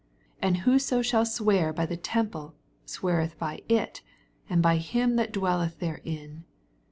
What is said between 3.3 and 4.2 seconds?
by it,